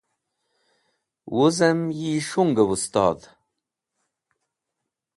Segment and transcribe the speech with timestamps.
[1.35, 3.25] Wuzem yi S̃hunge Wustodh